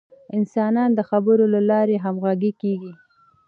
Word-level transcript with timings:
انسانان 0.37 0.89
د 0.95 0.99
خبرو 1.09 1.45
له 1.53 1.61
لارې 1.69 1.95
همغږي 2.05 2.51
کېږي. 2.61 2.93